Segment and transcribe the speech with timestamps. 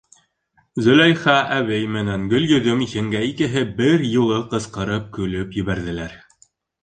[0.85, 6.17] Зөләйха әбей менән Гөлйөҙөм еңгә икеһе бер юлы ҡысҡырып көлөп ебәрҙеләр.